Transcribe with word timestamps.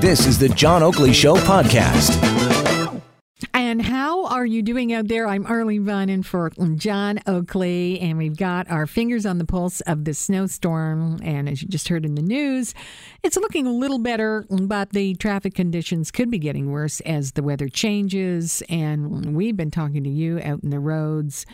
This 0.00 0.26
is 0.26 0.38
the 0.38 0.48
John 0.48 0.82
Oakley 0.82 1.12
Show 1.12 1.36
podcast. 1.36 2.22
And 3.52 3.82
how 3.82 4.26
are 4.26 4.46
you 4.46 4.62
doing 4.62 4.92
out 4.92 5.08
there? 5.08 5.26
I'm 5.26 5.44
Arlene 5.46 5.84
Bynon 5.84 6.24
for 6.24 6.50
John 6.76 7.20
Oakley, 7.26 8.00
and 8.00 8.16
we've 8.16 8.36
got 8.36 8.70
our 8.70 8.86
fingers 8.86 9.26
on 9.26 9.38
the 9.38 9.44
pulse 9.44 9.82
of 9.82 10.04
the 10.04 10.14
snowstorm. 10.14 11.18
And 11.22 11.48
as 11.48 11.62
you 11.62 11.68
just 11.68 11.88
heard 11.88 12.06
in 12.06 12.14
the 12.14 12.22
news, 12.22 12.74
it's 13.22 13.36
looking 13.36 13.66
a 13.66 13.72
little 13.72 13.98
better, 13.98 14.46
but 14.48 14.90
the 14.90 15.14
traffic 15.14 15.54
conditions 15.54 16.10
could 16.10 16.30
be 16.30 16.38
getting 16.38 16.70
worse 16.70 17.00
as 17.00 17.32
the 17.32 17.42
weather 17.42 17.68
changes. 17.68 18.62
And 18.68 19.36
we've 19.36 19.56
been 19.56 19.70
talking 19.70 20.04
to 20.04 20.10
you 20.10 20.40
out 20.42 20.62
in 20.62 20.70
the 20.70 20.80
roads 20.80 21.44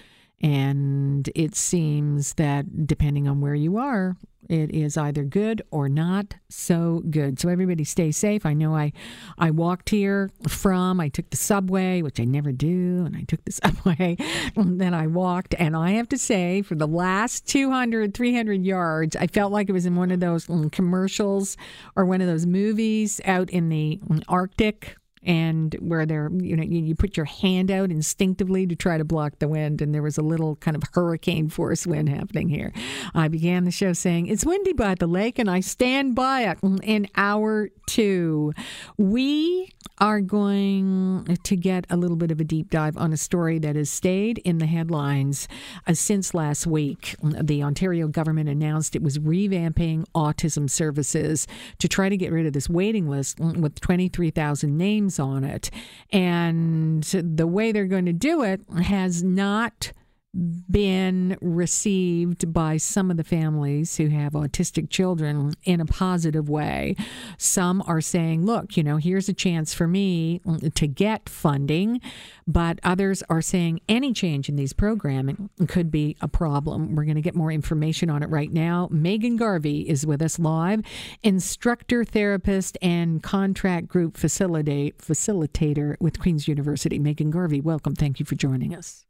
and 0.43 1.31
it 1.35 1.55
seems 1.55 2.35
that 2.35 2.87
depending 2.87 3.29
on 3.29 3.41
where 3.41 3.55
you 3.55 3.77
are, 3.77 4.17
it 4.49 4.73
is 4.73 4.97
either 4.97 5.23
good 5.23 5.63
or 5.71 5.89
not 5.89 6.35
so 6.49 7.03
good. 7.09 7.39
So 7.39 7.49
everybody 7.49 7.85
stay 7.85 8.11
safe. 8.11 8.45
I 8.45 8.55
know 8.55 8.75
I 8.75 8.93
I 9.39 9.51
walked 9.51 9.89
here 9.89 10.31
from 10.49 11.01
I 11.01 11.09
took 11.09 11.31
the 11.31 11.37
subway, 11.37 12.03
which 12.03 12.19
I 12.19 12.25
never 12.25 12.51
do, 12.51 13.05
and 13.07 13.17
I 13.17 13.23
took 13.23 13.45
the 13.45 13.53
subway. 13.65 14.17
and 14.57 14.81
then 14.81 14.95
I 14.95 15.07
walked 15.07 15.55
and 15.59 15.77
I 15.77 15.93
have 15.93 16.09
to 16.11 16.19
say 16.19 16.63
for 16.63 16.75
the 16.75 16.89
last 16.89 17.47
200 17.47 18.15
300 18.15 18.65
yards, 18.65 19.17
I 19.17 19.27
felt 19.29 19.53
like 19.53 19.69
it 19.69 19.73
was 19.73 19.87
in 19.87 19.97
one 19.97 20.11
of 20.11 20.21
those 20.21 20.47
mm, 20.47 20.71
commercials 20.73 21.57
or 21.95 22.05
one 22.05 22.21
of 22.21 22.27
those 22.27 22.47
movies 22.47 23.21
out 23.25 23.49
in 23.51 23.69
the 23.69 24.01
mm, 24.09 24.23
Arctic 24.29 24.97
and 25.25 25.75
where 25.81 26.05
they're 26.05 26.31
you 26.33 26.57
know 26.57 26.63
you, 26.63 26.95
put 26.95 27.17
your 27.17 27.27
hand 27.27 27.71
out 27.71 27.91
instinctively 27.91 28.67
to 28.67 28.77
try 28.77 28.99
to 28.99 29.05
block 29.05 29.39
the 29.39 29.49
wind 29.49 29.81
and 29.81 29.95
there 29.95 30.03
was 30.03 30.19
a 30.19 30.23
little 30.23 30.57
kind 30.57 30.77
of 30.77 30.83
hurricane 30.93 31.49
force 31.49 31.87
wind 31.87 32.09
happening 32.09 32.49
here. 32.49 32.73
I 33.15 33.29
began 33.29 33.65
the 33.65 33.71
show 33.71 33.93
saying 33.93 34.27
it's 34.27 34.45
windy 34.45 34.73
by 34.73 34.95
the 34.95 35.07
lake 35.07 35.39
and 35.39 35.51
i 35.51 35.61
stand 35.61 36.15
by 36.15 36.43
it. 36.43 36.59
In 36.83 37.09
hour 37.17 37.69
two 37.87 38.53
we 38.97 39.73
are 39.99 40.21
going 40.21 41.39
to 41.45 41.57
get 41.57 41.87
a 41.89 41.97
little 41.97 42.17
bit 42.17 42.31
of 42.31 42.41
a 42.41 42.45
deep 42.45 42.71
dive 42.71 42.97
on 42.97 43.13
a 43.13 43.17
story 43.17 43.59
that 43.61 43.77
has 43.77 43.91
stayed 43.91 44.39
in 44.39 44.59
the 44.59 44.67
headlines 44.67 45.47
uh, 45.87 45.95
since 45.95 46.35
last 46.35 46.67
week. 46.67 47.15
The 47.23 47.63
ontario 47.63 48.09
government 48.09 48.49
announced 48.49 48.97
it 48.97 49.03
was 49.03 49.19
revamping 49.19 50.05
autism 50.15 50.69
services 50.69 51.47
to 51.79 51.89
try 51.89 52.09
to 52.09 52.17
get 52.17 52.33
rid 52.33 52.47
of 52.47 52.53
this 52.53 52.69
waiting 52.69 53.09
list 53.09 53.39
with 53.39 53.81
23000 53.81 54.77
names 54.77 55.12
on 55.19 55.45
it. 55.45 55.71
And 56.11 57.03
the 57.05 57.47
way 57.47 57.73
they're 57.73 57.87
going 57.87 58.07
to 58.07 58.13
do 58.13 58.43
it 58.43 58.61
has 58.83 59.23
not 59.23 59.93
been 60.35 61.37
received 61.43 62.53
by 62.53 62.79
some 62.79 63.11
of 63.11 63.19
the 63.19 63.25
families 63.25 63.97
who 63.99 64.09
have 64.09 64.33
autistic 64.33 64.89
children 64.89 65.53
in 65.65 65.81
a 65.81 65.85
positive 65.85 66.49
way. 66.49 66.97
Some 67.37 67.83
are 67.87 68.01
saying, 68.01 68.47
look, 68.47 68.77
you 68.77 68.83
know, 68.83 68.97
here's 68.97 69.29
a 69.29 69.35
chance 69.35 69.75
for 69.75 69.87
me 69.87 70.41
to 70.75 70.87
get 70.87 71.29
funding, 71.29 72.01
but 72.47 72.79
others 72.83 73.23
are 73.29 73.43
saying 73.43 73.81
any 73.89 74.15
change 74.15 74.49
in 74.49 74.57
these 74.57 74.73
programming 74.73 75.51
could 75.69 75.91
be 75.91 76.17
a 76.23 76.29
problem. 76.29 76.95
We're 76.95 77.05
going 77.05 77.17
to 77.17 77.23
get 77.23 77.35
more 77.35 77.53
information 77.53 78.09
on 78.09 78.23
it 78.23 78.31
right 78.31 78.51
now. 78.51 78.89
Megan 78.91 79.37
Garvey 79.37 79.89
is 79.89 80.07
with 80.07 80.23
us 80.23 80.39
live, 80.39 80.81
instructor, 81.23 82.05
therapist, 82.05 82.79
and 82.81 83.23
contract 83.23 83.87
group 83.89 84.17
facilitate, 84.17 84.97
facilitator 84.99 85.97
with 86.01 86.19
Queen's 86.19 86.49
University. 86.49 86.99
Megan 86.99 87.31
Garvey, 87.31 87.61
welcome. 87.61 87.95
Thank 87.95 88.19
you 88.19 88.25
for 88.25 88.35
joining 88.35 88.75
us. 88.75 89.05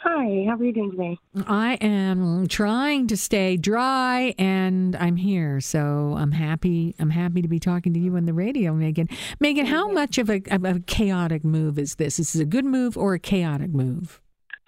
Hi, 0.00 0.44
how 0.46 0.54
are 0.54 0.64
you 0.64 0.72
doing 0.72 0.92
today? 0.92 1.18
I 1.48 1.74
am 1.80 2.46
trying 2.46 3.08
to 3.08 3.16
stay 3.16 3.56
dry 3.56 4.32
and 4.38 4.94
I'm 4.94 5.16
here. 5.16 5.60
So 5.60 6.14
I'm 6.16 6.30
happy 6.30 6.94
I'm 7.00 7.10
happy 7.10 7.42
to 7.42 7.48
be 7.48 7.58
talking 7.58 7.92
to 7.94 7.98
you 7.98 8.16
on 8.16 8.24
the 8.24 8.32
radio, 8.32 8.74
Megan. 8.74 9.08
Megan, 9.40 9.66
how 9.66 9.88
much 9.88 10.16
of 10.18 10.30
a, 10.30 10.40
of 10.52 10.64
a 10.64 10.78
chaotic 10.80 11.44
move 11.44 11.80
is 11.80 11.96
this? 11.96 12.20
Is 12.20 12.32
this 12.32 12.40
a 12.40 12.44
good 12.44 12.64
move 12.64 12.96
or 12.96 13.14
a 13.14 13.18
chaotic 13.18 13.70
move? 13.74 14.20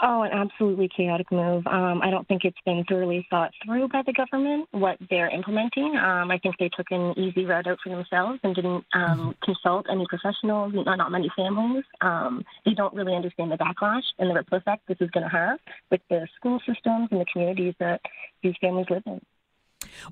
Oh, 0.02 0.22
an 0.22 0.32
absolutely 0.32 0.88
chaotic 0.94 1.30
move. 1.30 1.66
Um, 1.66 2.00
I 2.02 2.10
don't 2.10 2.26
think 2.26 2.44
it's 2.44 2.56
been 2.64 2.84
thoroughly 2.88 3.26
thought 3.28 3.50
through 3.64 3.88
by 3.88 4.02
the 4.06 4.14
government 4.14 4.66
what 4.70 4.96
they're 5.10 5.28
implementing. 5.28 5.94
Um, 5.96 6.30
I 6.30 6.38
think 6.38 6.56
they 6.58 6.70
took 6.74 6.86
an 6.90 7.12
easy 7.18 7.44
route 7.44 7.66
out 7.66 7.78
for 7.82 7.90
themselves 7.90 8.40
and 8.42 8.54
didn't 8.54 8.84
um, 8.94 9.18
mm-hmm. 9.18 9.30
consult 9.44 9.86
any 9.90 10.06
professionals, 10.08 10.72
not, 10.74 10.96
not 10.96 11.12
many 11.12 11.30
families. 11.36 11.84
Um, 12.00 12.44
they 12.64 12.72
don't 12.72 12.94
really 12.94 13.14
understand 13.14 13.52
the 13.52 13.56
backlash 13.56 14.04
and 14.18 14.30
the 14.30 14.34
ripple 14.34 14.56
effect 14.56 14.88
this 14.88 14.96
is 15.00 15.10
going 15.10 15.24
to 15.24 15.30
have 15.30 15.58
with 15.90 16.00
the 16.08 16.26
school 16.36 16.60
systems 16.60 17.08
and 17.10 17.20
the 17.20 17.26
communities 17.30 17.74
that 17.78 18.00
these 18.42 18.54
families 18.58 18.86
live 18.88 19.02
in. 19.04 19.20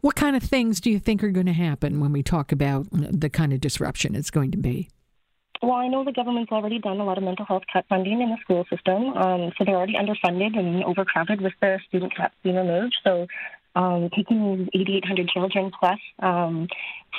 What 0.03 0.16
kind 0.16 0.37
of 0.37 0.43
things 0.43 0.81
do 0.81 0.91
you 0.91 0.98
think 0.98 1.25
are 1.25 1.31
going 1.31 1.47
to 1.47 1.53
happen 1.53 2.00
when 2.00 2.12
we 2.12 2.22
talk 2.22 2.53
about 2.53 2.87
the 2.93 3.31
kind 3.31 3.54
of 3.54 3.60
disruption 3.60 4.15
it's 4.15 4.31
going 4.31 4.50
to 4.50 4.59
be? 4.59 4.91
Well, 5.63 5.73
I 5.73 5.89
know 5.89 6.05
the 6.05 6.13
government's 6.13 6.53
already 6.53 6.79
done 6.79 7.01
a 7.01 7.05
lot 7.05 7.19
of 7.19 7.25
mental 7.25 7.45
health 7.45 7.65
cut 7.73 7.85
funding 7.89 8.21
in 8.21 8.31
the 8.31 8.37
school 8.43 8.65
system, 8.71 9.17
um, 9.17 9.53
so 9.59 9.65
they're 9.65 9.77
already 9.77 9.95
underfunded 9.95 10.57
and 10.57 10.85
overcrowded 10.85 11.41
with 11.41 11.53
the 11.61 11.79
student 11.89 12.15
caps 12.15 12.35
being 12.45 12.57
removed. 12.57 12.97
So, 13.03 13.27
um, 13.75 14.09
taking 14.15 14.69
8,800 14.73 15.29
children 15.29 15.71
plus 15.79 15.99
um, 16.21 16.69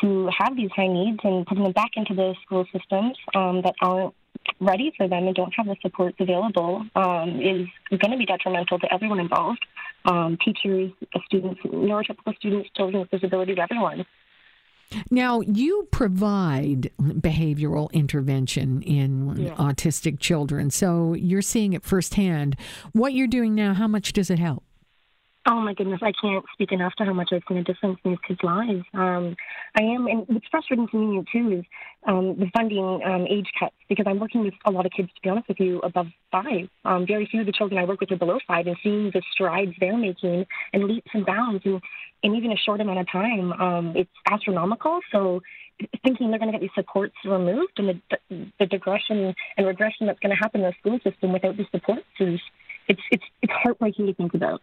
to 0.02 0.30
have 0.38 0.56
these 0.56 0.72
high 0.76 0.88
needs 0.88 1.20
and 1.24 1.46
putting 1.46 1.64
them 1.64 1.74
back 1.74 1.92
into 1.96 2.14
the 2.14 2.36
school 2.44 2.66
systems 2.74 3.18
um, 3.36 3.62
that 3.62 3.76
aren't 3.82 4.14
ready 4.60 4.92
for 4.98 5.08
them 5.08 5.28
and 5.28 5.36
don't 5.36 5.54
have 5.56 5.68
the 5.68 5.76
supports 5.82 6.18
available 6.20 6.86
um, 6.96 7.40
is 7.42 7.68
going 7.90 8.12
to 8.12 8.18
be 8.18 8.26
detrimental 8.26 8.80
to 8.80 8.94
everyone 8.94 9.20
involved 9.20 9.64
um, 10.06 10.38
teachers, 10.44 10.92
students, 11.26 11.62
neurotypical 11.64 12.36
students, 12.38 12.70
children 12.76 13.02
with 13.02 13.12
disabilities, 13.12 13.58
everyone. 13.62 14.06
Now, 15.12 15.42
you 15.42 15.88
provide 15.92 16.92
behavioral 17.00 17.92
intervention 17.92 18.82
in 18.82 19.36
yeah. 19.38 19.56
autistic 19.56 20.20
children, 20.20 20.72
so 20.72 21.14
you're 21.14 21.42
seeing 21.42 21.74
it 21.74 21.84
firsthand. 21.84 22.56
What 22.94 23.14
you're 23.14 23.28
doing 23.28 23.56
now, 23.56 23.74
how 23.74 23.88
much 23.88 24.14
does 24.14 24.30
it 24.30 24.40
help? 24.40 24.64
Oh 25.46 25.62
my 25.62 25.74
goodness, 25.74 26.02
I 26.04 26.12
can't 26.12 26.44
speak 26.54 26.74
enough 26.74 26.94
to 26.98 27.06
how 27.06 27.14
much 27.14 27.30
I've 27.32 27.42
seen 27.48 27.58
a 27.58 27.64
difference 27.64 27.98
in 28.04 28.12
these 28.12 28.20
kids' 28.28 28.42
lives. 28.44 28.84
Um, 28.94 29.36
I 29.76 29.84
am, 29.84 30.06
and 30.08 30.26
what's 30.28 30.46
frustrating 30.52 30.88
to 30.90 30.98
me 30.98 31.24
too 31.32 31.60
is 31.60 31.66
um, 32.06 32.36
the 32.38 32.48
funding 32.54 33.02
um, 33.06 33.26
age 33.26 33.48
cuts 33.58 33.76
because 33.88 34.06
I'm 34.08 34.20
working 34.20 34.42
with 34.42 34.54
a 34.66 34.72
lot 34.72 34.86
of 34.86 34.92
kids, 34.92 35.10
to 35.16 35.22
be 35.24 35.30
honest 35.30 35.48
with 35.48 35.60
you, 35.60 35.80
above 35.80 36.08
five. 36.30 36.68
Um, 36.84 37.08
very 37.08 37.26
few 37.26 37.40
of 37.40 37.46
the 37.46 37.54
children 37.54 37.82
I 37.82 37.86
work 37.86 38.02
with 38.02 38.12
are 38.12 38.18
below 38.18 38.38
five, 38.48 38.68
and 38.68 38.76
seeing 38.84 39.12
the 39.14 39.22
strides 39.32 39.72
they're 39.80 39.98
making 39.98 40.46
and 40.74 40.84
leaps 40.84 41.10
and 41.14 41.26
bounds 41.26 41.64
in, 41.66 41.80
in 42.22 42.36
even 42.36 42.52
a 42.52 42.58
short 42.58 42.82
amount 42.82 43.00
of 43.00 43.10
time, 43.10 43.54
um, 43.54 43.94
it's 43.96 44.12
astronomical. 44.30 45.00
So 45.12 45.42
thinking 46.04 46.30
they're 46.30 46.40
going 46.40 46.52
to 46.52 46.60
get 46.60 46.62
these 46.62 46.70
supports 46.76 47.16
removed 47.24 47.74
and 47.78 48.02
the, 48.30 48.52
the 48.60 48.66
digression 48.66 49.34
and 49.56 49.68
regression 49.68 50.08
that's 50.08 50.20
going 50.20 50.36
to 50.36 50.36
happen 50.36 50.62
in 50.62 50.68
the 50.68 50.74
school 50.80 51.00
system 51.10 51.32
without 51.32 51.56
these 51.56 51.68
supports 51.72 52.04
is 52.20 52.40
it's 52.90 53.02
it's 53.12 53.24
it's 53.42 53.54
heartbreaking 53.54 54.08
to 54.08 54.14
think 54.14 54.34
about. 54.34 54.62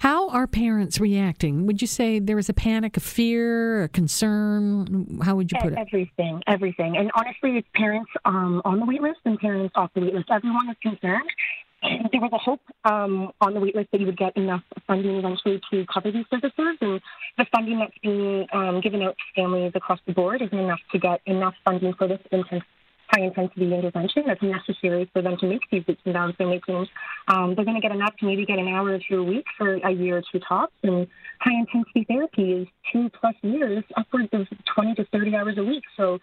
How 0.00 0.30
are 0.30 0.46
parents 0.46 0.98
reacting? 0.98 1.66
Would 1.66 1.82
you 1.82 1.86
say 1.86 2.20
there 2.20 2.38
is 2.38 2.48
a 2.48 2.54
panic, 2.54 2.96
a 2.96 3.00
fear, 3.00 3.82
a 3.82 3.88
concern? 3.90 5.20
How 5.22 5.36
would 5.36 5.52
you 5.52 5.58
put 5.60 5.74
it? 5.74 5.78
Everything, 5.78 6.42
everything. 6.46 6.96
And 6.96 7.10
honestly, 7.14 7.58
it's 7.58 7.68
parents 7.74 8.10
um, 8.24 8.62
on 8.64 8.80
the 8.80 8.86
wait 8.86 9.02
list 9.02 9.18
and 9.26 9.38
parents 9.38 9.74
off 9.76 9.90
the 9.92 10.00
wait 10.00 10.14
list. 10.14 10.30
Everyone 10.30 10.70
is 10.70 10.76
concerned. 10.80 11.28
There 11.82 12.20
was 12.20 12.30
a 12.32 12.38
hope 12.38 12.62
um, 12.86 13.32
on 13.42 13.52
the 13.52 13.60
wait 13.60 13.76
list 13.76 13.90
that 13.92 14.00
you 14.00 14.06
would 14.06 14.16
get 14.16 14.34
enough 14.38 14.62
funding 14.86 15.16
eventually 15.16 15.60
to 15.70 15.84
cover 15.92 16.10
these 16.10 16.24
services, 16.30 16.78
and 16.80 16.98
the 17.36 17.44
funding 17.52 17.78
that's 17.78 17.98
being 18.02 18.46
um, 18.54 18.80
given 18.80 19.02
out 19.02 19.16
to 19.18 19.24
families 19.42 19.72
across 19.74 19.98
the 20.06 20.14
board 20.14 20.40
isn't 20.40 20.58
enough 20.58 20.80
to 20.92 20.98
get 20.98 21.20
enough 21.26 21.54
funding 21.62 21.92
for 21.92 22.08
this 22.08 22.20
intense 22.32 22.64
high 23.10 23.22
intensity 23.22 23.74
intervention 23.74 24.24
that's 24.26 24.42
necessary 24.42 25.10
for 25.12 25.22
them 25.22 25.36
to 25.38 25.46
make 25.46 25.60
these 25.70 25.82
leaps 25.88 26.00
and 26.04 26.14
bounds 26.14 26.36
they're 26.38 26.46
making. 26.46 26.86
Um, 27.28 27.54
they're 27.54 27.64
going 27.64 27.80
to 27.80 27.80
get 27.80 27.92
enough 27.92 28.16
to 28.20 28.26
maybe 28.26 28.46
get 28.46 28.58
an 28.58 28.68
hour 28.68 28.90
or 28.90 28.98
two 29.08 29.20
a 29.20 29.24
week 29.24 29.44
for 29.58 29.74
a 29.74 29.90
year 29.90 30.18
or 30.18 30.22
two 30.32 30.40
tops. 30.46 30.74
And 30.82 31.06
high 31.40 31.58
intensity 31.58 32.04
therapy 32.08 32.52
is 32.52 32.68
two 32.92 33.10
plus 33.20 33.34
years, 33.42 33.84
upwards 33.96 34.28
of 34.32 34.46
20 34.74 34.94
to 34.94 35.04
30 35.06 35.36
hours 35.36 35.58
a 35.58 35.64
week. 35.64 35.82
So 35.96 36.18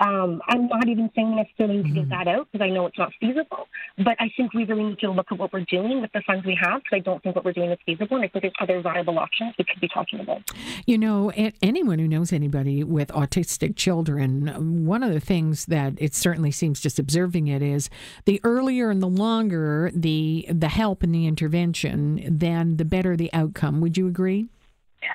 Um, 0.00 0.40
I'm 0.48 0.68
not 0.68 0.88
even 0.88 1.10
saying 1.14 1.34
necessarily 1.34 1.82
to 1.82 1.88
get 1.88 2.08
that 2.10 2.28
out 2.28 2.48
because 2.52 2.64
I 2.64 2.70
know 2.70 2.86
it's 2.86 2.98
not 2.98 3.10
feasible, 3.18 3.68
but 3.96 4.16
I 4.20 4.30
think 4.36 4.54
we 4.54 4.64
really 4.64 4.84
need 4.84 4.98
to 5.00 5.10
look 5.10 5.26
at 5.32 5.38
what 5.38 5.52
we're 5.52 5.64
doing 5.64 6.00
with 6.00 6.12
the 6.12 6.22
funds 6.26 6.46
we 6.46 6.56
have 6.60 6.82
because 6.82 6.96
I 6.96 7.00
don't 7.00 7.20
think 7.22 7.34
what 7.34 7.44
we're 7.44 7.52
doing 7.52 7.70
is 7.70 7.78
feasible, 7.84 8.16
and 8.16 8.24
I 8.24 8.28
think 8.28 8.42
there's 8.42 8.54
other 8.60 8.80
viable 8.80 9.18
options 9.18 9.54
we 9.58 9.64
could 9.64 9.80
be 9.80 9.88
talking 9.88 10.20
about. 10.20 10.42
You 10.86 10.98
know, 10.98 11.30
anyone 11.62 11.98
who 11.98 12.06
knows 12.06 12.32
anybody 12.32 12.84
with 12.84 13.08
autistic 13.08 13.74
children, 13.74 14.86
one 14.86 15.02
of 15.02 15.12
the 15.12 15.20
things 15.20 15.66
that 15.66 15.94
it 15.98 16.14
certainly 16.14 16.52
seems 16.52 16.80
just 16.80 16.98
observing 16.98 17.48
it 17.48 17.62
is 17.62 17.90
the 18.24 18.40
earlier 18.44 18.90
and 18.90 19.02
the 19.02 19.08
longer 19.08 19.90
the 19.94 20.46
the 20.48 20.68
help 20.68 21.02
and 21.02 21.14
the 21.14 21.26
intervention, 21.26 22.24
then 22.30 22.76
the 22.76 22.84
better 22.84 23.16
the 23.16 23.32
outcome. 23.32 23.80
Would 23.80 23.96
you 23.96 24.06
agree? 24.06 24.48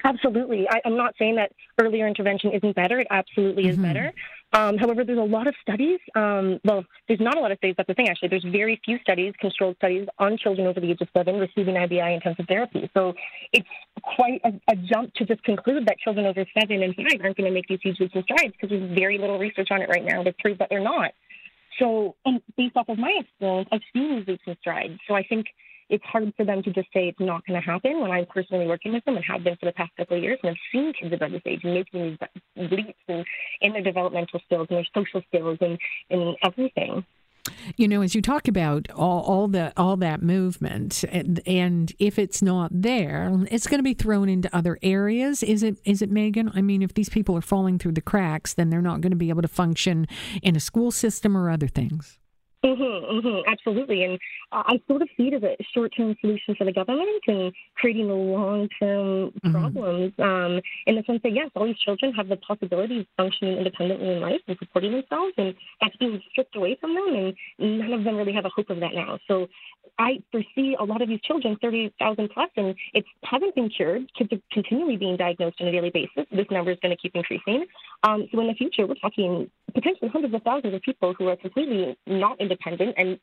Absolutely. 0.03 0.67
I, 0.69 0.81
am 0.85 0.95
not 0.95 1.15
saying 1.17 1.35
that 1.35 1.51
earlier 1.81 2.07
intervention 2.07 2.51
isn't 2.53 2.75
better. 2.75 2.99
It 2.99 3.07
absolutely 3.09 3.67
is 3.67 3.75
mm-hmm. 3.75 3.85
better. 3.85 4.13
Um, 4.53 4.77
however, 4.77 5.03
there's 5.03 5.17
a 5.17 5.21
lot 5.21 5.47
of 5.47 5.55
studies. 5.61 5.99
Um, 6.15 6.59
well, 6.63 6.85
there's 7.07 7.19
not 7.19 7.35
a 7.35 7.39
lot 7.39 7.51
of 7.51 7.57
studies. 7.57 7.73
That's 7.75 7.87
the 7.87 7.95
thing, 7.95 8.07
actually. 8.07 8.29
There's 8.29 8.43
very 8.43 8.79
few 8.85 8.99
studies, 8.99 9.33
controlled 9.39 9.77
studies, 9.77 10.07
on 10.19 10.37
children 10.37 10.67
over 10.67 10.79
the 10.79 10.91
age 10.91 11.01
of 11.01 11.07
seven 11.11 11.39
receiving 11.39 11.75
IBI 11.75 12.13
intensive 12.13 12.45
therapy. 12.47 12.89
So 12.93 13.13
it's 13.51 13.67
quite 14.15 14.41
a, 14.45 14.53
a 14.71 14.75
jump 14.75 15.13
to 15.15 15.25
just 15.25 15.43
conclude 15.43 15.87
that 15.87 15.97
children 15.99 16.27
over 16.27 16.45
seven 16.59 16.83
and 16.83 16.95
five 16.95 17.19
aren't 17.23 17.37
going 17.37 17.49
to 17.49 17.51
make 17.51 17.67
these 17.67 17.79
huge 17.81 17.99
leaps 17.99 18.13
and 18.13 18.23
strides 18.25 18.53
because 18.53 18.69
there's 18.69 18.95
very 18.95 19.17
little 19.17 19.39
research 19.39 19.69
on 19.71 19.81
it 19.81 19.89
right 19.89 20.05
now 20.05 20.21
to 20.21 20.31
prove 20.39 20.59
that 20.59 20.69
they're 20.69 20.79
not. 20.79 21.11
So, 21.79 22.15
and 22.23 22.39
based 22.55 22.77
off 22.77 22.89
of 22.89 22.99
my 22.99 23.11
experience, 23.19 23.69
I've 23.71 23.81
seen 23.91 24.17
these 24.17 24.27
leaps 24.27 24.43
and 24.45 24.57
strides. 24.61 24.99
So 25.07 25.15
I 25.15 25.23
think 25.23 25.47
it's 25.93 26.03
hard 26.05 26.33
for 26.35 26.43
them 26.43 26.63
to 26.63 26.73
just 26.73 26.87
say 26.91 27.07
it's 27.07 27.19
not 27.19 27.45
going 27.45 27.61
to 27.61 27.65
happen 27.65 28.01
when 28.01 28.09
I'm 28.09 28.25
personally 28.25 28.65
working 28.65 28.93
with 28.93 29.05
them 29.05 29.15
and 29.15 29.23
have 29.25 29.43
been 29.43 29.55
for 29.57 29.67
the 29.67 29.73
past 29.73 29.91
couple 29.95 30.17
of 30.17 30.23
years. 30.23 30.39
And 30.41 30.49
I've 30.49 30.57
seen 30.71 30.91
kids 30.99 31.13
about 31.13 31.29
this 31.29 31.43
age 31.45 31.61
making 31.63 32.17
these 32.55 32.71
leaps 32.71 32.99
in, 33.07 33.23
in 33.61 33.73
their 33.73 33.83
developmental 33.83 34.41
skills 34.45 34.67
and 34.71 34.77
their 34.77 34.87
social 34.95 35.21
skills 35.27 35.59
and, 35.61 35.77
and 36.09 36.35
everything. 36.43 37.05
You 37.75 37.87
know, 37.87 38.01
as 38.01 38.15
you 38.15 38.23
talk 38.23 38.47
about 38.47 38.89
all, 38.95 39.21
all 39.21 39.47
the 39.47 39.73
all 39.77 39.97
that 39.97 40.23
movement, 40.23 41.03
and, 41.11 41.41
and 41.45 41.91
if 41.99 42.17
it's 42.17 42.41
not 42.41 42.71
there, 42.73 43.29
it's 43.51 43.67
going 43.67 43.79
to 43.79 43.83
be 43.83 43.93
thrown 43.93 44.29
into 44.29 44.53
other 44.55 44.79
areas. 44.81 45.43
Is 45.43 45.61
it? 45.61 45.77
Is 45.83 46.01
it, 46.01 46.09
Megan? 46.09 46.51
I 46.55 46.61
mean, 46.61 46.81
if 46.81 46.93
these 46.93 47.09
people 47.09 47.37
are 47.37 47.41
falling 47.41 47.77
through 47.77 47.91
the 47.91 48.01
cracks, 48.01 48.53
then 48.53 48.69
they're 48.69 48.81
not 48.81 49.01
going 49.01 49.11
to 49.11 49.17
be 49.17 49.29
able 49.29 49.41
to 49.41 49.49
function 49.49 50.07
in 50.41 50.55
a 50.55 50.59
school 50.59 50.89
system 50.89 51.35
or 51.35 51.49
other 51.49 51.67
things. 51.67 52.17
Mm-hmm, 52.65 53.27
mm-hmm, 53.27 53.51
absolutely. 53.51 54.05
And 54.05 54.17
I 54.53 54.79
sort 54.87 55.01
of 55.01 55.09
see 55.17 55.27
it 55.27 55.33
as 55.33 55.43
a 55.43 55.57
short 55.73 55.91
term 55.95 56.15
solution 56.21 56.55
for 56.55 56.63
the 56.63 56.71
government 56.71 57.09
and 57.27 57.51
creating 57.75 58.07
the 58.07 58.13
long 58.13 58.69
term 58.79 59.31
mm-hmm. 59.31 59.51
problems 59.51 60.13
um, 60.19 60.61
in 60.87 60.95
the 60.95 61.03
sense 61.05 61.19
that, 61.23 61.33
yes, 61.33 61.49
all 61.55 61.65
these 61.65 61.77
children 61.79 62.13
have 62.13 62.29
the 62.29 62.37
possibility 62.37 63.01
of 63.01 63.05
functioning 63.17 63.57
independently 63.57 64.13
in 64.13 64.21
life 64.21 64.39
and 64.47 64.57
supporting 64.59 64.93
themselves, 64.93 65.33
and 65.37 65.53
that's 65.81 65.95
being 65.97 66.21
stripped 66.31 66.55
away 66.55 66.77
from 66.79 66.95
them, 66.95 67.33
and 67.59 67.79
none 67.79 67.91
of 67.91 68.05
them 68.05 68.15
really 68.15 68.33
have 68.33 68.45
a 68.45 68.49
hope 68.49 68.69
of 68.69 68.79
that 68.79 68.93
now. 68.93 69.19
So 69.27 69.47
I 69.99 70.23
foresee 70.31 70.75
a 70.79 70.83
lot 70.83 71.01
of 71.01 71.09
these 71.09 71.21
children, 71.21 71.57
30,000 71.61 72.29
plus, 72.33 72.49
and 72.55 72.73
it 72.93 73.05
hasn't 73.23 73.55
been 73.55 73.69
cured. 73.69 74.09
Kids 74.17 74.31
are 74.31 74.39
continually 74.51 74.97
being 74.97 75.17
diagnosed 75.17 75.57
on 75.59 75.67
a 75.67 75.71
daily 75.71 75.91
basis. 75.91 76.25
This 76.31 76.47
number 76.49 76.71
is 76.71 76.77
going 76.81 76.95
to 76.95 77.01
keep 77.01 77.15
increasing. 77.15 77.65
Um, 78.03 78.27
so 78.31 78.39
in 78.39 78.47
the 78.47 78.53
future, 78.53 78.87
we're 78.87 78.95
talking 78.95 79.49
potentially 79.73 80.09
hundreds 80.09 80.33
of 80.33 80.43
thousands 80.43 80.73
of 80.73 80.81
people 80.81 81.13
who 81.17 81.27
are 81.27 81.35
completely 81.35 81.97
not 82.07 82.39
independent 82.39 82.95
and 82.97 83.19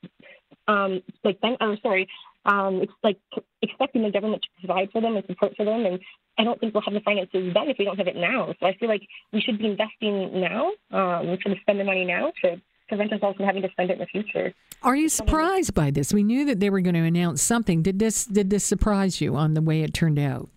um, 0.69 1.03
like 1.25 1.39
then, 1.43 1.57
or 1.61 1.77
sorry, 1.83 2.09
um, 2.45 2.81
it's 2.83 2.93
like 3.03 3.19
expecting 3.63 4.03
the 4.03 4.11
government 4.11 4.43
to 4.43 4.67
provide 4.67 4.91
for 4.93 5.01
them 5.01 5.17
and 5.17 5.25
support 5.27 5.55
for 5.57 5.65
them. 5.65 5.85
And 5.85 5.99
I 6.39 6.45
don't 6.45 6.59
think 6.61 6.75
we'll 6.75 6.83
have 6.83 6.95
the 6.95 7.01
finances 7.01 7.53
then 7.55 7.69
if 7.69 7.77
we 7.79 7.85
don't 7.85 7.97
have 7.97 8.07
it 8.07 8.17
now. 8.17 8.55
So 8.61 8.67
I 8.67 8.75
feel 8.77 8.89
like 8.89 9.03
we 9.33 9.41
should 9.41 9.59
be 9.59 9.67
investing 9.67 10.41
now, 10.41 10.71
um, 10.91 11.37
should 11.43 11.57
spend 11.61 11.81
the 11.81 11.85
money 11.85 12.05
now 12.05 12.33
to 12.45 12.61
prevent 12.89 13.13
us 13.13 13.21
all 13.23 13.35
from 13.35 13.47
having 13.47 13.63
to 13.63 13.71
spend 13.71 13.91
it 13.91 13.95
in 13.95 13.99
the 14.01 14.07
future. 14.07 14.53
Are 14.83 14.97
you 14.97 15.09
surprised 15.09 15.75
by 15.75 15.91
this? 15.91 16.13
We 16.13 16.23
knew 16.23 16.45
that 16.47 16.61
they 16.61 16.71
were 16.71 16.81
going 16.81 16.95
to 16.95 17.01
announce 17.01 17.43
something. 17.43 17.83
Did 17.83 17.99
this 17.99 18.25
did 18.25 18.51
this 18.51 18.65
surprise 18.65 19.21
you 19.21 19.37
on 19.37 19.55
the 19.55 19.63
way 19.63 19.83
it 19.83 19.93
turned 19.93 20.19
out? 20.19 20.49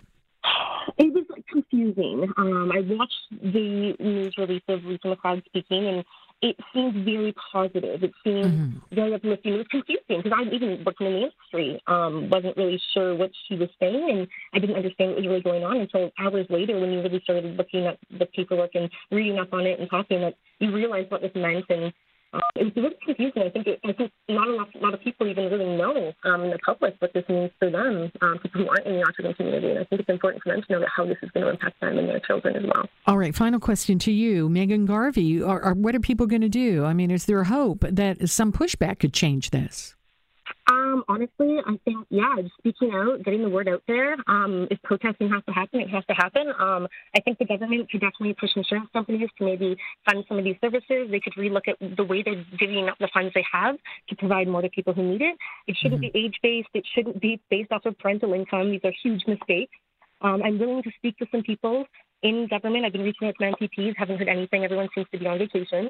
Confusing. 1.73 2.31
Um, 2.37 2.71
I 2.71 2.81
watched 2.81 3.13
the 3.31 3.95
news 3.99 4.35
release 4.37 4.61
of 4.67 4.85
Lisa 4.85 5.07
MacLeod 5.07 5.41
speaking, 5.47 5.87
and 5.87 6.05
it 6.43 6.55
seemed 6.71 7.03
very 7.03 7.33
positive. 7.51 8.03
It 8.03 8.11
seemed 8.23 8.45
mm-hmm. 8.45 8.95
very 8.95 9.15
uplifting. 9.15 9.53
It 9.53 9.57
was 9.57 9.67
confusing 9.71 10.03
because 10.07 10.31
I 10.35 10.43
even 10.53 10.83
working 10.85 11.07
in 11.07 11.13
the 11.13 11.19
industry 11.19 11.81
um, 11.87 12.29
wasn't 12.29 12.57
really 12.57 12.79
sure 12.93 13.15
what 13.15 13.31
she 13.47 13.55
was 13.55 13.69
saying, 13.79 14.07
and 14.07 14.27
I 14.53 14.59
didn't 14.59 14.75
understand 14.75 15.11
what 15.11 15.17
was 15.17 15.25
really 15.25 15.41
going 15.41 15.63
on 15.63 15.77
until 15.77 16.11
hours 16.19 16.45
later 16.51 16.79
when 16.79 16.91
you 16.91 17.01
really 17.01 17.21
started 17.23 17.57
looking 17.57 17.87
at 17.87 17.97
the 18.19 18.27
paperwork 18.27 18.75
and 18.75 18.87
reading 19.09 19.39
up 19.39 19.51
on 19.51 19.65
it 19.65 19.79
and 19.79 19.89
talking 19.89 20.21
that 20.21 20.35
you 20.59 20.71
realized 20.71 21.09
what 21.09 21.21
this 21.21 21.31
meant 21.33 21.65
and 21.69 21.91
uh, 22.33 22.39
it 22.55 22.63
was 22.63 22.73
really 22.75 22.95
confusing. 23.05 23.43
I 23.43 23.49
think 23.49 23.67
it, 23.67 23.79
I 23.85 23.93
think 23.93 24.11
not 24.27 24.47
a 24.47 24.79
lot 24.79 24.93
of 24.93 25.01
people 25.01 25.27
even 25.27 25.45
really 25.45 25.77
know 25.77 26.11
um, 26.23 26.43
in 26.43 26.49
the 26.49 26.59
public 26.59 26.95
what 26.99 27.13
this 27.13 27.23
means 27.29 27.51
for 27.59 27.69
them, 27.69 28.11
um, 28.21 28.39
people 28.39 28.61
who 28.61 28.69
aren't 28.69 28.87
in 28.87 28.95
the 28.95 29.05
autism 29.05 29.35
community. 29.37 29.69
And 29.69 29.79
I 29.79 29.83
think 29.85 30.01
it's 30.01 30.09
important 30.09 30.43
for 30.43 30.51
them 30.51 30.63
to 30.67 30.79
know 30.79 30.85
how 30.95 31.05
this 31.05 31.17
is 31.21 31.29
going 31.31 31.45
to 31.45 31.51
impact 31.51 31.79
them 31.81 31.97
and 31.97 32.09
their 32.09 32.19
children 32.19 32.55
as 32.55 32.63
well. 32.63 32.89
All 33.05 33.17
right, 33.17 33.35
final 33.35 33.59
question 33.59 33.99
to 33.99 34.11
you, 34.11 34.49
Megan 34.49 34.85
Garvey. 34.85 35.41
Are, 35.41 35.61
are, 35.61 35.73
what 35.73 35.95
are 35.95 35.99
people 35.99 36.25
going 36.25 36.41
to 36.41 36.49
do? 36.49 36.85
I 36.85 36.93
mean, 36.93 37.11
is 37.11 37.25
there 37.25 37.43
hope 37.43 37.85
that 37.89 38.29
some 38.29 38.51
pushback 38.51 38.99
could 38.99 39.13
change 39.13 39.51
this? 39.51 39.95
Um, 40.69 41.03
honestly, 41.09 41.57
I 41.65 41.77
think 41.83 42.07
yeah, 42.09 42.35
just 42.41 42.55
speaking 42.57 42.91
out, 42.93 43.23
getting 43.23 43.41
the 43.41 43.49
word 43.49 43.67
out 43.67 43.83
there. 43.87 44.15
Um, 44.27 44.67
if 44.71 44.81
protesting 44.83 45.29
has 45.29 45.43
to 45.45 45.51
happen, 45.51 45.81
it 45.81 45.89
has 45.89 46.05
to 46.05 46.13
happen. 46.13 46.47
Um, 46.57 46.87
I 47.15 47.21
think 47.21 47.37
the 47.37 47.45
government 47.45 47.91
could 47.91 47.99
definitely 47.99 48.35
push 48.39 48.51
insurance 48.55 48.89
companies 48.93 49.29
to 49.37 49.43
maybe 49.43 49.75
fund 50.05 50.23
some 50.27 50.37
of 50.37 50.45
these 50.45 50.55
services. 50.61 51.09
They 51.11 51.19
could 51.19 51.33
relook 51.33 51.67
at 51.67 51.75
the 51.97 52.03
way 52.03 52.23
they're 52.23 52.45
divvying 52.59 52.89
up 52.89 52.97
the 52.99 53.09
funds 53.13 53.33
they 53.33 53.45
have 53.51 53.75
to 54.09 54.15
provide 54.15 54.47
more 54.47 54.61
to 54.61 54.69
people 54.69 54.93
who 54.93 55.03
need 55.03 55.21
it. 55.21 55.35
It 55.67 55.75
shouldn't 55.81 56.01
mm-hmm. 56.01 56.13
be 56.13 56.25
age 56.25 56.39
based. 56.41 56.69
It 56.73 56.85
shouldn't 56.95 57.19
be 57.19 57.41
based 57.49 57.71
off 57.71 57.85
of 57.85 57.99
parental 57.99 58.33
income. 58.33 58.71
These 58.71 58.85
are 58.85 58.93
huge 59.03 59.23
mistakes. 59.27 59.73
Um, 60.21 60.41
I'm 60.43 60.57
willing 60.57 60.83
to 60.83 60.91
speak 60.97 61.17
to 61.17 61.25
some 61.29 61.43
people 61.43 61.85
in 62.21 62.47
government. 62.47 62.85
I've 62.85 62.93
been 62.93 63.03
reaching 63.03 63.27
out 63.27 63.35
to 63.37 63.45
my 63.45 63.51
MPPs, 63.51 63.95
haven't 63.97 64.17
heard 64.17 64.29
anything. 64.29 64.63
Everyone 64.63 64.87
seems 64.95 65.07
to 65.11 65.19
be 65.19 65.27
on 65.27 65.39
vacation. 65.39 65.89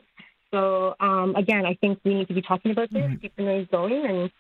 So 0.50 0.96
um, 1.00 1.36
again, 1.36 1.66
I 1.66 1.75
think 1.75 2.00
we 2.04 2.16
need 2.16 2.28
to 2.28 2.34
be 2.34 2.42
talking 2.42 2.72
about 2.72 2.92
this, 2.92 3.04
mm-hmm. 3.04 3.16
keep 3.16 3.36
the 3.36 3.44
noise 3.44 3.68
going, 3.72 4.06
and 4.06 4.31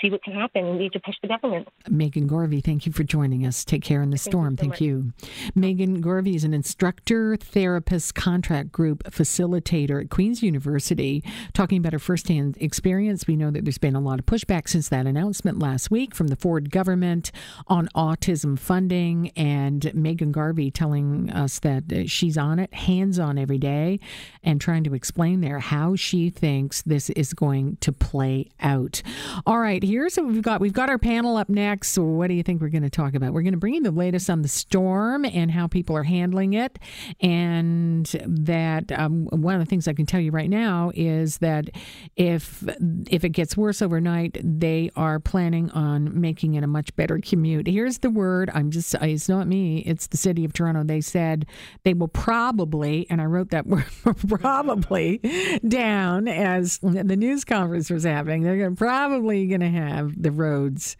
see 0.00 0.10
what 0.10 0.22
can 0.22 0.34
happen. 0.34 0.70
We 0.70 0.78
need 0.78 0.92
to 0.92 1.00
push 1.00 1.14
the 1.22 1.28
government. 1.28 1.68
Megan 1.88 2.26
Garvey, 2.26 2.60
thank 2.60 2.86
you 2.86 2.92
for 2.92 3.02
joining 3.02 3.46
us. 3.46 3.64
Take 3.64 3.82
care 3.82 4.02
in 4.02 4.10
the 4.10 4.16
thank 4.16 4.32
storm. 4.32 4.52
You 4.52 4.56
so 4.56 4.60
thank 4.60 4.72
much. 4.72 4.80
you. 4.80 5.12
Megan 5.54 6.00
Garvey 6.00 6.34
is 6.34 6.44
an 6.44 6.54
instructor, 6.54 7.36
therapist, 7.36 8.14
contract 8.14 8.72
group 8.72 9.04
facilitator 9.04 10.00
at 10.02 10.10
Queen's 10.10 10.42
University, 10.42 11.24
talking 11.52 11.78
about 11.78 11.92
her 11.92 11.98
firsthand 11.98 12.56
experience. 12.60 13.26
We 13.26 13.36
know 13.36 13.50
that 13.50 13.64
there's 13.64 13.78
been 13.78 13.96
a 13.96 14.00
lot 14.00 14.18
of 14.18 14.26
pushback 14.26 14.68
since 14.68 14.88
that 14.90 15.06
announcement 15.06 15.58
last 15.58 15.90
week 15.90 16.14
from 16.14 16.28
the 16.28 16.36
Ford 16.36 16.70
government 16.70 17.32
on 17.66 17.88
autism 17.94 18.58
funding, 18.58 19.30
and 19.36 19.92
Megan 19.94 20.32
Garvey 20.32 20.70
telling 20.70 21.30
us 21.30 21.58
that 21.60 22.04
she's 22.08 22.36
on 22.36 22.58
it, 22.58 22.72
hands 22.74 23.18
on 23.18 23.38
every 23.38 23.58
day, 23.58 23.98
and 24.42 24.60
trying 24.60 24.84
to 24.84 24.94
explain 24.94 25.40
there 25.40 25.58
how 25.58 25.96
she 25.96 26.30
thinks 26.30 26.82
this 26.82 27.10
is 27.10 27.32
going 27.32 27.76
to 27.80 27.92
play 27.92 28.48
out. 28.60 29.02
All 29.46 29.58
right 29.58 29.69
right, 29.70 29.84
here's 29.84 30.16
what 30.16 30.26
we've 30.26 30.42
got. 30.42 30.60
We've 30.60 30.72
got 30.72 30.90
our 30.90 30.98
panel 30.98 31.36
up 31.36 31.48
next. 31.48 31.90
So 31.90 32.02
what 32.02 32.26
do 32.26 32.34
you 32.34 32.42
think 32.42 32.60
we're 32.60 32.70
going 32.70 32.82
to 32.82 32.90
talk 32.90 33.14
about? 33.14 33.32
We're 33.32 33.42
going 33.42 33.52
to 33.52 33.58
bring 33.58 33.74
you 33.74 33.82
the 33.82 33.92
latest 33.92 34.28
on 34.28 34.42
the 34.42 34.48
storm 34.48 35.24
and 35.24 35.50
how 35.50 35.68
people 35.68 35.96
are 35.96 36.02
handling 36.02 36.54
it. 36.54 36.78
And 37.20 38.06
that 38.26 38.90
um, 38.92 39.26
one 39.26 39.54
of 39.54 39.60
the 39.60 39.66
things 39.66 39.86
I 39.86 39.92
can 39.92 40.06
tell 40.06 40.20
you 40.20 40.32
right 40.32 40.50
now 40.50 40.90
is 40.94 41.38
that 41.38 41.70
if 42.16 42.64
if 43.08 43.24
it 43.24 43.30
gets 43.30 43.56
worse 43.56 43.80
overnight, 43.80 44.38
they 44.42 44.90
are 44.96 45.20
planning 45.20 45.70
on 45.70 46.20
making 46.20 46.54
it 46.54 46.64
a 46.64 46.66
much 46.66 46.94
better 46.96 47.20
commute. 47.20 47.68
Here's 47.68 47.98
the 47.98 48.10
word. 48.10 48.50
I'm 48.52 48.70
just. 48.70 48.94
It's 49.00 49.28
not 49.28 49.46
me. 49.46 49.78
It's 49.80 50.08
the 50.08 50.16
city 50.16 50.44
of 50.44 50.52
Toronto. 50.52 50.82
They 50.82 51.00
said 51.00 51.46
they 51.84 51.94
will 51.94 52.08
probably, 52.08 53.06
and 53.08 53.20
I 53.20 53.26
wrote 53.26 53.50
that 53.50 53.66
word 53.68 53.84
probably 54.28 55.18
down 55.66 56.26
as 56.26 56.78
the 56.78 57.16
news 57.16 57.44
conference 57.44 57.88
was 57.88 58.04
happening. 58.04 58.42
They're 58.42 58.58
going 58.58 58.74
to 58.74 58.76
probably 58.76 59.46
going 59.46 59.59
to 59.60 59.68
have 59.68 60.20
the 60.20 60.30
roads 60.30 60.96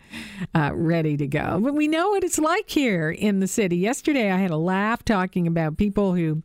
uh, 0.54 0.70
ready 0.74 1.16
to 1.16 1.26
go. 1.26 1.60
But 1.62 1.74
we 1.74 1.88
know 1.88 2.10
what 2.10 2.24
it's 2.24 2.38
like 2.38 2.70
here 2.70 3.10
in 3.10 3.40
the 3.40 3.46
city. 3.46 3.76
Yesterday, 3.76 4.30
I 4.30 4.36
had 4.36 4.50
a 4.50 4.56
laugh 4.56 5.04
talking 5.04 5.46
about 5.46 5.76
people 5.76 6.14
who 6.14 6.42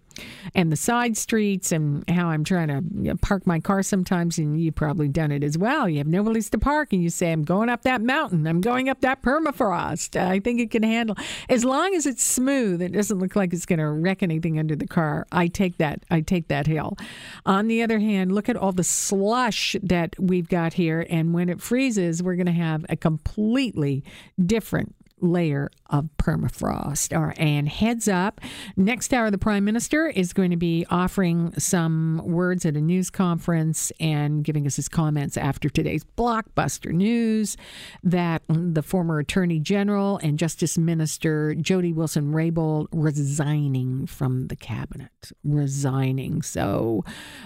and 0.53 0.71
the 0.71 0.75
side 0.75 1.17
streets 1.17 1.71
and 1.71 2.07
how 2.09 2.27
I'm 2.27 2.43
trying 2.43 2.67
to 2.67 3.15
park 3.17 3.47
my 3.47 3.59
car 3.59 3.83
sometimes. 3.83 4.37
And 4.37 4.59
you've 4.59 4.75
probably 4.75 5.07
done 5.07 5.31
it 5.31 5.43
as 5.43 5.57
well. 5.57 5.89
You 5.89 5.97
have 5.99 6.07
no 6.07 6.23
place 6.23 6.49
to 6.51 6.57
park 6.57 6.93
and 6.93 7.01
you 7.01 7.09
say, 7.09 7.31
I'm 7.31 7.43
going 7.43 7.69
up 7.69 7.83
that 7.83 8.01
mountain. 8.01 8.45
I'm 8.47 8.61
going 8.61 8.89
up 8.89 9.01
that 9.01 9.21
permafrost. 9.21 10.19
I 10.19 10.39
think 10.39 10.59
it 10.59 10.71
can 10.71 10.83
handle, 10.83 11.15
as 11.49 11.65
long 11.65 11.95
as 11.95 12.05
it's 12.05 12.23
smooth, 12.23 12.81
it 12.81 12.91
doesn't 12.91 13.19
look 13.19 13.35
like 13.35 13.53
it's 13.53 13.65
going 13.65 13.79
to 13.79 13.89
wreck 13.89 14.21
anything 14.21 14.59
under 14.59 14.75
the 14.75 14.87
car. 14.87 15.25
I 15.31 15.47
take 15.47 15.77
that. 15.77 16.03
I 16.11 16.21
take 16.21 16.47
that 16.49 16.67
hill. 16.67 16.97
On 17.45 17.67
the 17.67 17.81
other 17.81 17.99
hand, 17.99 18.33
look 18.33 18.49
at 18.49 18.57
all 18.57 18.71
the 18.71 18.83
slush 18.83 19.75
that 19.81 20.15
we've 20.19 20.49
got 20.49 20.73
here. 20.73 21.05
And 21.09 21.33
when 21.33 21.49
it 21.49 21.61
freezes, 21.61 22.21
we're 22.21 22.35
going 22.35 22.45
to 22.45 22.51
have 22.51 22.85
a 22.89 22.95
completely 22.95 24.03
different 24.43 24.95
layer 25.21 25.71
of 25.89 26.09
permafrost. 26.17 27.17
Or, 27.17 27.33
and 27.37 27.69
heads 27.69 28.07
up, 28.07 28.41
next 28.75 29.13
hour, 29.13 29.31
the 29.31 29.37
Prime 29.37 29.63
Minister 29.63 30.07
is 30.07 30.33
going 30.33 30.51
to 30.51 30.57
be 30.57 30.85
offering 30.89 31.53
some 31.57 32.21
words 32.23 32.65
at 32.65 32.75
a 32.75 32.81
news 32.81 33.09
conference 33.09 33.91
and 33.99 34.43
giving 34.43 34.65
us 34.65 34.75
his 34.75 34.89
comments 34.89 35.37
after 35.37 35.69
today's 35.69 36.03
blockbuster 36.17 36.91
news 36.91 37.55
that 38.03 38.41
the 38.49 38.83
former 38.83 39.19
Attorney 39.19 39.59
General 39.59 40.17
and 40.17 40.39
Justice 40.39 40.77
Minister 40.77 41.55
Jody 41.55 41.93
Wilson 41.93 42.33
Raybould 42.33 42.87
resigning 42.91 44.07
from 44.07 44.47
the 44.47 44.55
cabinet. 44.55 45.11
Resigning. 45.43 46.41
So, 46.41 47.03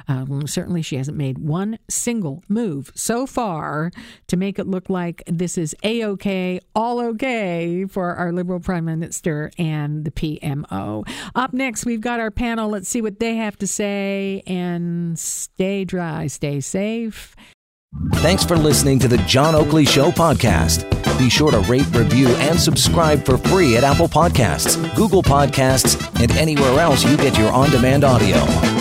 um, 0.08 0.48
certainly 0.48 0.82
she 0.82 0.96
hasn't 0.96 1.18
made 1.18 1.38
one 1.38 1.78
single 1.90 2.44
move 2.48 2.92
so 2.96 3.26
far 3.26 3.92
to 4.28 4.38
make 4.38 4.60
it 4.60 4.68
look 4.68 4.90
like 4.90 5.24
this 5.28 5.58
is 5.58 5.76
A 5.84 6.04
OK, 6.04 6.60
all 6.74 7.00
okay 7.00 7.59
for 7.89 8.16
our 8.16 8.32
Liberal 8.32 8.60
Prime 8.60 8.86
Minister 8.86 9.51
and 9.58 10.06
the 10.06 10.12
PMO. 10.12 11.08
Up 11.36 11.54
next, 11.54 11.86
we've 11.86 12.01
got 12.01 12.20
our 12.20 12.32
panel. 12.32 12.70
Let's 12.70 12.89
see 12.89 13.01
what 13.01 13.20
they 13.20 13.36
have 13.36 13.58
to 13.58 13.68
say 13.68 14.44
and 14.48 15.18
stay 15.18 15.86
dry, 15.86 16.28
stay 16.28 16.60
safe. 16.60 17.36
Thanks 18.16 18.46
for 18.46 18.56
listening 18.56 19.00
to 19.00 19.08
the 19.08 19.18
John 19.20 19.56
Oakley 19.56 19.86
Show 19.86 20.12
podcast. 20.12 20.88
Be 21.18 21.30
sure 21.30 21.51
to 21.51 21.60
rate, 21.62 21.88
review, 21.96 22.28
and 22.28 22.60
subscribe 22.60 23.25
for 23.25 23.38
free 23.38 23.78
at 23.78 23.84
Apple 23.84 24.08
Podcasts, 24.08 24.78
Google 24.96 25.24
Podcasts, 25.24 25.98
and 26.22 26.32
anywhere 26.34 26.80
else 26.80 27.04
you 27.04 27.18
get 27.18 27.38
your 27.38 27.51
on 27.51 27.70
demand 27.72 28.04
audio. 28.04 28.79